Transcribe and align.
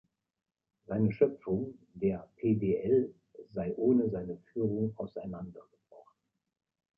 Seine 0.87 1.11
Schöpfung, 1.11 1.77
der 1.93 2.27
PdL, 2.37 3.13
sei 3.53 3.71
ohne 3.75 4.09
seine 4.09 4.39
Führung 4.51 4.97
auseinandergebrochen. 4.97 6.17